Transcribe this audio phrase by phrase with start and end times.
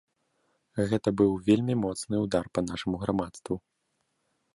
[0.91, 3.55] Гэта быў вельмі моцны ўдар па нашаму грамадству.